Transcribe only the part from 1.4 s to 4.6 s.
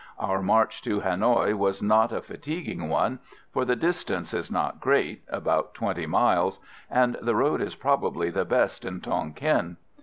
was not a fatiguing one, for the distance is